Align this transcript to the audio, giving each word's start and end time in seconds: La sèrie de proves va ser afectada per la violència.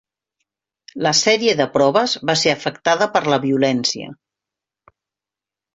La 1.07 1.11
sèrie 1.19 1.53
de 1.61 1.67
proves 1.75 2.15
va 2.31 2.37
ser 2.45 2.55
afectada 2.55 3.11
per 3.19 3.25
la 3.35 3.41
violència. 3.47 4.13